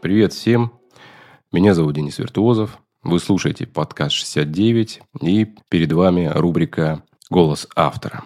[0.00, 0.72] Привет всем.
[1.50, 2.78] Меня зовут Денис Виртуозов.
[3.02, 5.00] Вы слушаете подкаст 69.
[5.22, 8.22] И перед вами рубрика «Голос автора».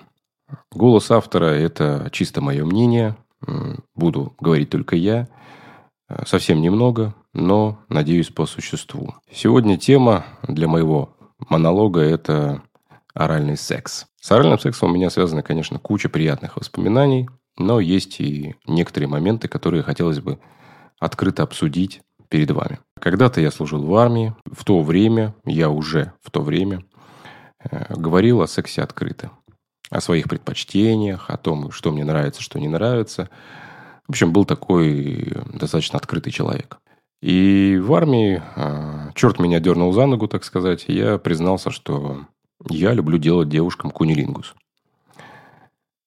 [0.70, 3.16] Голос автора– это чисто мое мнение.
[3.94, 5.28] Буду говорить только я.
[6.26, 9.14] Совсем немного, но, надеюсь, по существу.
[9.32, 11.16] Сегодня тема для моего
[11.48, 12.60] монолога– это
[13.14, 14.04] оральный секс.
[14.20, 19.48] С оральным сексом у меня связана, конечно, куча приятных воспоминаний, но есть и некоторые моменты,
[19.48, 20.38] которые хотелось бы
[21.02, 22.78] открыто обсудить перед вами.
[23.00, 24.34] Когда-то я служил в армии.
[24.50, 26.84] В то время, я уже в то время,
[27.58, 29.32] э, говорил о сексе открыто.
[29.90, 33.28] О своих предпочтениях, о том, что мне нравится, что не нравится.
[34.06, 36.78] В общем, был такой достаточно открытый человек.
[37.20, 40.84] И в армии э, черт меня дернул за ногу, так сказать.
[40.86, 42.26] Я признался, что
[42.68, 44.54] я люблю делать девушкам кунилингус.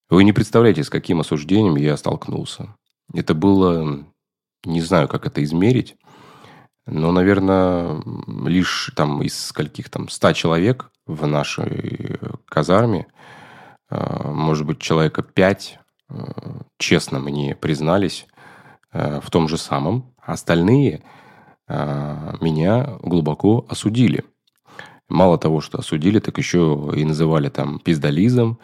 [0.10, 2.74] Вы не представляете, с каким осуждением я столкнулся.
[3.14, 4.06] Это было
[4.66, 5.96] не знаю, как это измерить.
[6.86, 8.02] Но, наверное,
[8.46, 13.08] лишь там из скольких там ста человек в нашей казарме,
[13.90, 18.28] а, может быть, человека пять а, честно мне признались
[18.92, 20.14] а, в том же самом.
[20.22, 21.04] Остальные
[21.68, 24.24] меня глубоко осудили.
[25.10, 28.60] Мало того, что осудили, так еще и называли там пиздализом.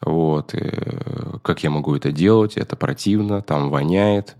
[0.00, 0.54] Вот.
[0.54, 2.56] Э, как я могу это делать?
[2.56, 4.36] Это противно, там воняет.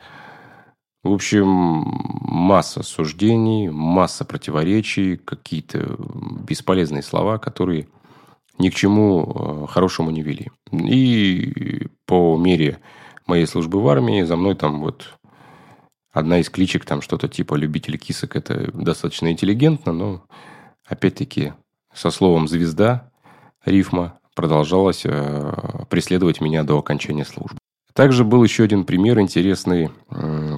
[1.04, 5.98] В общем, масса суждений, масса противоречий, какие-то
[6.48, 7.88] бесполезные слова, которые
[8.58, 10.50] ни к чему э, хорошему не вели.
[10.72, 12.78] И по мере
[13.26, 15.18] моей службы в армии за мной там вот
[16.10, 20.24] одна из кличек, там что-то типа любитель кисок, это достаточно интеллигентно, но
[20.86, 21.52] опять-таки
[21.92, 23.10] со словом «звезда»
[23.66, 27.58] рифма продолжалась э, преследовать меня до окончания службы.
[27.94, 29.90] Также был еще один пример интересный,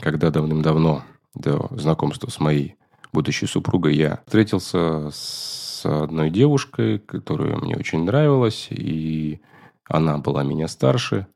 [0.03, 1.03] когда давным-давно,
[1.35, 2.77] до знакомства с моей
[3.13, 9.41] будущей супругой, я встретился с одной девушкой, которая мне очень нравилась, и
[9.89, 11.27] она была меня старше,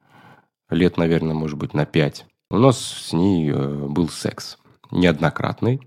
[0.70, 2.26] лет, наверное, может быть, на пять.
[2.50, 4.58] У нас с ней э, был секс,
[4.90, 5.80] неоднократный.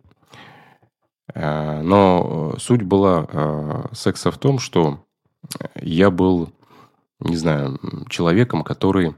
[1.34, 5.03] Э, но суть была э, секса в том, что
[5.75, 6.53] я был,
[7.19, 7.79] не знаю,
[8.09, 9.13] человеком, который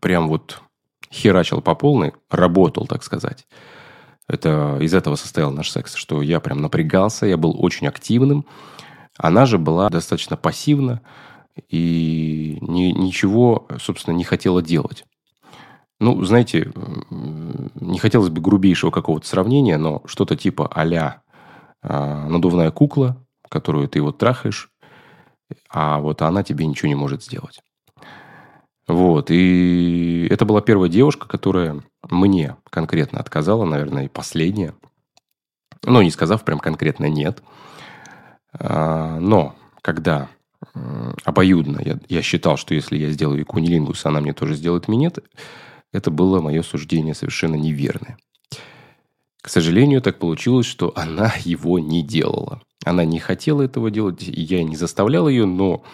[0.00, 0.60] прям вот
[1.10, 3.46] херачил по полной, работал, так сказать.
[4.26, 8.46] Это из этого состоял наш секс, что я прям напрягался, я был очень активным.
[9.16, 11.02] Она же была достаточно пассивна
[11.68, 15.04] и ни, ничего, собственно, не хотела делать.
[16.00, 16.72] Ну, знаете,
[17.10, 21.22] не хотелось бы грубейшего какого-то сравнения, но что-то типа а-ля
[21.82, 24.70] э, надувная кукла, которую ты вот трахаешь,
[25.70, 27.60] а вот она тебе ничего не может сделать.
[28.86, 29.30] Вот.
[29.30, 34.74] И это была первая девушка, которая мне конкретно отказала, наверное, и последняя.
[35.84, 37.42] Ну, не сказав прям конкретно «нет».
[38.56, 40.28] А, но когда
[41.24, 45.18] обоюдно я, я считал, что если я сделаю кунилингус, она мне тоже сделает минет,
[45.92, 48.16] это было мое суждение совершенно неверное.
[49.42, 52.62] К сожалению, так получилось, что она его не делала.
[52.84, 55.84] Она не хотела этого делать, и я не заставлял ее, но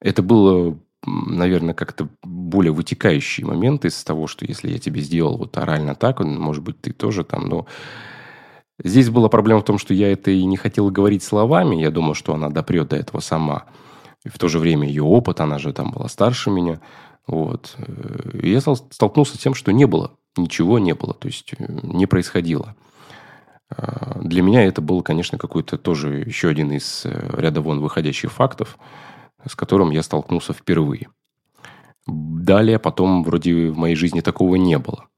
[0.00, 5.56] это было наверное, как-то более вытекающий момент из того, что если я тебе сделал вот
[5.56, 7.66] орально так, может быть, ты тоже там, но...
[8.82, 11.76] Здесь была проблема в том, что я это и не хотел говорить словами.
[11.76, 13.66] Я думал, что она допрет до этого сама.
[14.24, 16.80] И в то же время ее опыт, она же там была старше меня.
[17.28, 17.76] Вот.
[18.32, 20.16] И я столкнулся с тем, что не было.
[20.36, 21.14] Ничего не было.
[21.14, 22.74] То есть, э, не происходило.
[23.70, 28.32] А, для меня это был, конечно, какой-то тоже еще один из э, ряда вон выходящих
[28.32, 28.76] фактов–
[29.46, 31.08] с которым я столкнулся впервые.
[32.06, 35.08] Далее, потом, вроде в моей жизни такого не было.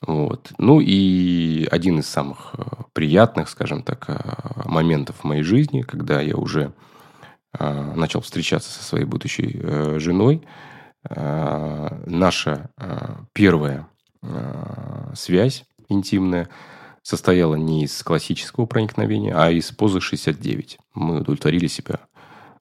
[0.00, 0.52] Вот.
[0.58, 2.62] Ну и один из самых э,
[2.92, 4.18] приятных, скажем так, э,
[4.64, 6.72] моментов в моей жизни, когда я уже
[7.58, 9.60] э, начал встречаться со своей будущей
[9.98, 10.42] женой,
[11.08, 12.70] наша
[13.32, 13.86] первая
[15.14, 16.48] связь интимная
[17.02, 20.78] состояла не из классического проникновения, а из позы 69.
[20.94, 22.00] Мы удовлетворили себя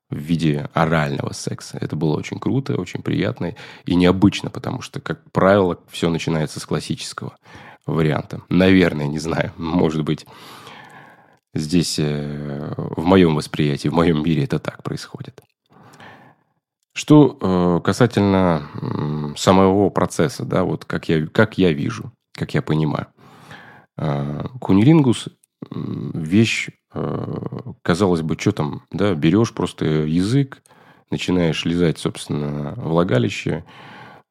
[0.09, 1.77] в виде орального секса.
[1.80, 3.56] Это было очень круто, очень приятно
[3.86, 7.36] и необычно, потому что, как правило, все начинается с классического
[7.86, 8.42] варианта.
[8.50, 10.25] Наверное, не знаю, может быть,
[11.54, 15.42] здесь э, в моем восприятии, в моем мире это так происходит.
[16.94, 18.69] Что э, касательно
[19.38, 23.07] самого процесса, да, вот как я, как я вижу, как я понимаю.
[23.98, 25.27] Э, кунилингус–
[25.71, 30.63] вещь Э, казалось бы, что там, да, берешь просто язык,
[31.11, 33.65] начинаешь лизать, собственно, влагалище,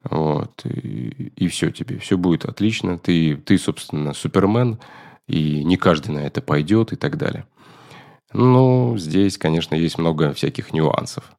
[0.03, 0.65] Вот.
[0.65, 1.97] И, и все тебе.
[1.99, 2.97] Все будет отлично.
[2.97, 4.79] Ты, ты, собственно, супермен,
[5.27, 7.45] и не каждый на это пойдет и так далее.
[8.33, 11.31] Ну, здесь, конечно, есть много всяких нюансов.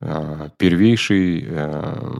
[0.00, 2.12] А, первейший, э,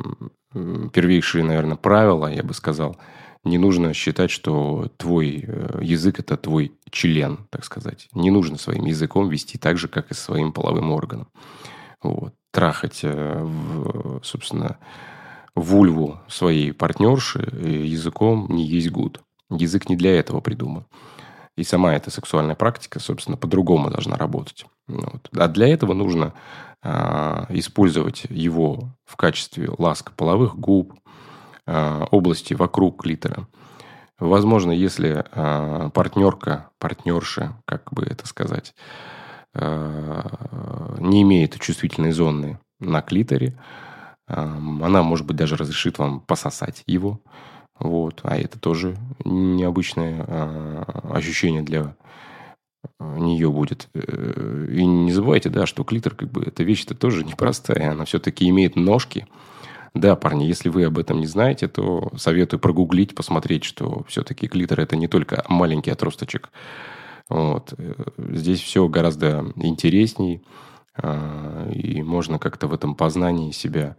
[0.93, 2.97] первейшие, наверное, правила, я бы сказал,
[3.45, 8.09] не нужно считать, что твой э, язык– это твой член, так сказать.
[8.13, 11.29] Не нужно своим языком вести так же, как и своим половым органом.
[12.03, 12.35] Вот.
[12.51, 14.79] Трахать, э, собственно,
[15.55, 19.21] вульву своей партнерши языком не есть гуд.
[19.51, 20.87] Язык не для этого придуман.
[21.57, 24.67] И сама эта сексуальная практика, собственно, по-другому должна работать.
[24.89, 25.29] Вот.
[25.37, 26.35] А для этого нужно
[26.83, 31.04] э, использовать его в качестве ласка половых губ, э,
[31.67, 33.49] области вокруг клитора.
[34.19, 38.75] Возможно, если э, партнерка, партнерша, как бы это сказать,
[39.55, 40.23] э,
[40.99, 43.59] не имеет чувствительной зоны на клиторе,
[44.27, 47.21] она, может быть, даже разрешит вам пососать его.
[47.79, 48.21] Вот.
[48.23, 51.95] А это тоже необычное а, ощущение для
[53.01, 53.89] нее будет.
[53.95, 57.93] Э, и не забывайте, да, что клитор, как бы, эта вещь-то тоже непростая.
[57.93, 59.27] Она все-таки имеет ножки.
[59.95, 64.81] Да, парни, если вы об этом не знаете, то советую прогуглить, посмотреть, что все-таки клитор
[64.81, 66.51] это не только маленький отросточек.
[67.29, 67.75] Вот.
[68.19, 70.43] Здесь все гораздо интересней.
[70.97, 73.97] А, и можно как-то в этом познании себя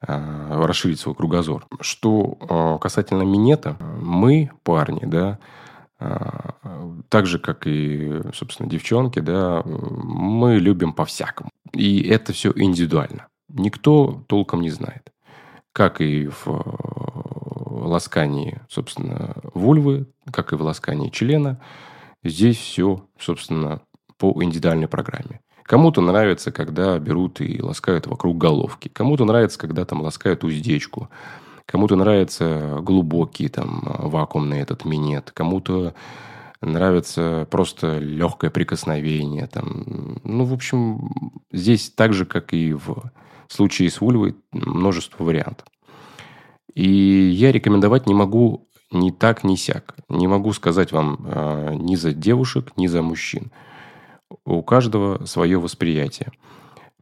[0.00, 1.66] а, расширить свой кругозор.
[1.80, 5.38] Что а, касательно минета, мы, парни, да,
[7.10, 11.48] так же, как и, собственно, девчонки, да, мы любим по-всякому.
[11.72, 13.28] И это все индивидуально.
[13.48, 15.11] Никто толком не знает.
[15.72, 16.46] Как и в
[17.86, 21.60] ласкании, собственно, вульвы, как и в ласкании члена,
[22.22, 23.80] здесь все, собственно,
[24.18, 25.40] по индивидуальной программе.
[25.64, 28.88] Кому-то нравится, когда берут и ласкают вокруг головки.
[28.88, 31.08] Кому-то нравится, когда там ласкают уздечку.
[31.66, 35.30] Кому-то нравится глубокий там вакуумный этот минет.
[35.32, 35.94] Кому-то
[36.62, 39.46] нравится просто легкое прикосновение.
[39.46, 40.20] Там.
[40.24, 41.10] Ну, в общем,
[41.52, 43.10] здесь так же, как и в
[43.48, 45.66] случае с вульвой, множество вариантов.
[46.74, 49.94] И я рекомендовать не могу ни так, ни сяк.
[50.08, 53.50] Не могу сказать вам э, ни за девушек, ни за мужчин
[54.44, 56.32] у каждого свое восприятие.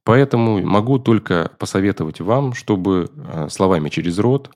[0.04, 4.50] Поэтому могу только посоветовать вам, чтобы э, словами через рот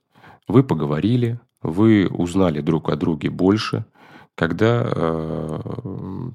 [0.48, 3.84] вы поговорили, вы узнали друг о друге больше,
[4.34, 5.60] когда э,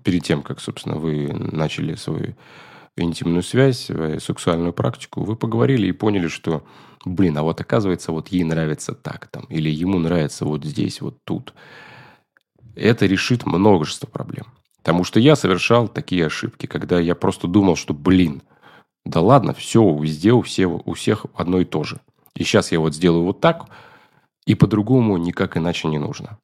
[0.03, 2.35] перед тем, как, собственно, вы начали свою
[2.95, 6.63] интимную связь, свою сексуальную практику, вы поговорили и поняли, что,
[7.05, 11.17] блин, а вот оказывается, вот ей нравится так там, или ему нравится вот здесь, вот
[11.23, 11.53] тут.
[12.75, 14.45] Это решит множество проблем.
[14.77, 18.41] Потому что я совершал такие ошибки, когда я просто думал, что, блин,
[19.05, 21.99] да ладно, все, везде у всех, у всех одно и то же.
[22.35, 23.65] И сейчас я вот сделаю вот так,
[24.45, 26.39] и по-другому никак иначе не нужно.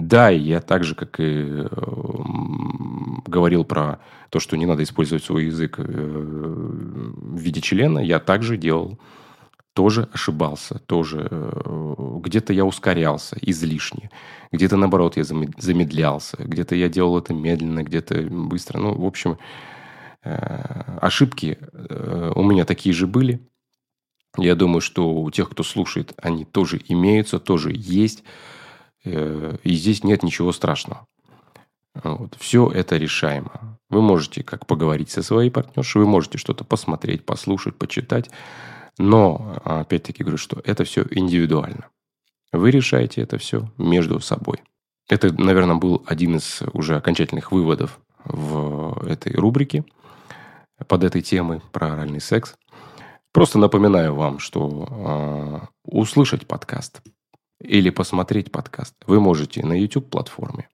[0.00, 1.66] Да, я так же, как и э,
[3.26, 4.00] говорил про
[4.30, 8.98] то, что не надо использовать свой язык э, в виде члена, я также делал
[9.74, 11.94] тоже ошибался, тоже э,
[12.24, 14.10] где-то я ускорялся излишне,
[14.52, 18.78] где-то наоборот я замедлялся, где-то я делал это медленно, где-то быстро.
[18.78, 19.36] Ну, в общем,
[20.22, 21.58] ошибки
[22.34, 23.40] у меня такие же были.
[24.36, 28.22] Я думаю, что у тех, кто слушает, они тоже имеются, тоже есть.
[29.04, 31.06] И здесь нет ничего страшного.
[31.94, 32.36] Вот.
[32.38, 33.78] Все это решаемо.
[33.88, 38.30] Вы можете как поговорить со своей партнершей, вы можете что-то посмотреть, послушать, почитать.
[38.98, 41.88] Но, опять-таки говорю, что это все индивидуально.
[42.52, 44.58] Вы решаете это все между собой.
[45.08, 49.84] Это, наверное, был один из уже окончательных выводов в этой рубрике
[50.86, 52.54] под этой темой про оральный секс.
[53.32, 57.00] Просто напоминаю вам, что э, услышать подкаст
[57.60, 60.68] или посмотреть подкаст вы можете на YouTube-платформе.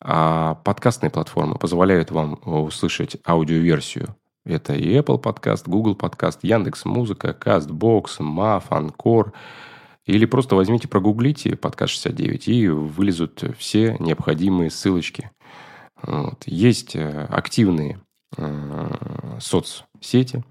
[0.00, 7.36] А подкастные платформы позволяют вам услышать аудиоверсию это и Apple подкаст, Google подкаст, Яндекс Музыка,
[7.38, 9.32] CastBox, MAF, Анкор.
[10.04, 15.30] Или просто возьмите, прогуглите подкаст 69 и вылезут все необходимые ссылочки.
[16.02, 16.42] Вот.
[16.46, 18.00] Есть э, активные
[18.36, 20.42] э, соцсети,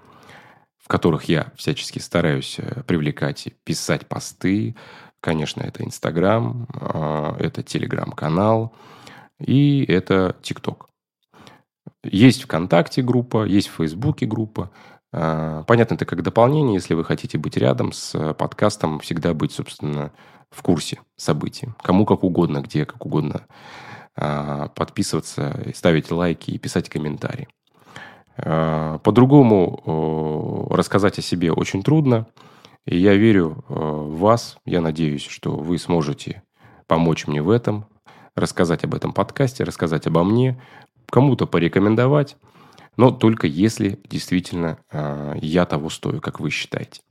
[0.77, 4.77] в которых я всячески стараюсь э, привлекать и писать посты.
[5.21, 8.73] Конечно, это Инстаграм, э, это Телеграм-канал
[9.39, 10.89] и это ТикТок.
[12.03, 14.71] Есть ВКонтакте группа, есть в Фейсбуке группа.
[15.13, 20.11] А, понятно, это как дополнение, если вы хотите быть рядом с подкастом, всегда быть, собственно,
[20.49, 21.69] в курсе событий.
[21.83, 23.45] Кому как угодно, где как угодно
[24.15, 27.47] а, подписываться, ставить лайки и писать комментарии.
[28.37, 32.25] А, по-другому рассказать о себе очень трудно.
[32.85, 34.57] И я верю вас.
[34.65, 36.43] Я надеюсь, что вы сможете
[36.87, 37.85] помочь мне в этом,
[38.35, 40.61] рассказать об этом подкасте, рассказать обо мне,
[41.09, 42.37] кому-то порекомендовать,
[42.97, 47.01] но только если действительно э, я того стою, как вы считаете.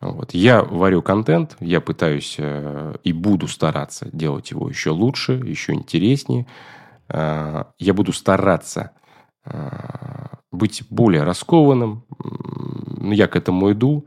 [0.00, 0.34] Вот.
[0.34, 6.46] Я варю контент, я пытаюсь э, и буду стараться делать его еще лучше, еще интереснее.
[7.08, 8.92] Э, я буду стараться
[9.44, 9.70] э,
[10.52, 12.04] быть более раскованным.
[13.00, 14.06] Я к этому иду.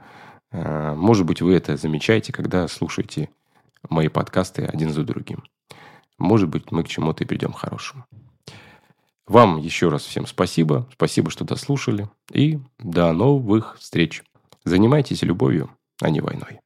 [0.52, 3.30] Э, может быть, вы это замечаете, когда слушаете
[3.90, 5.44] мои подкасты один за другим.
[6.18, 8.06] Может быть, мы к чему-то и придем хорошему.
[9.26, 10.88] Вам еще раз всем спасибо.
[10.94, 12.10] Спасибо, что дослушали.
[12.32, 14.24] И до новых встреч.
[14.66, 15.70] Занимайтесь любовью,
[16.02, 16.60] а не войной.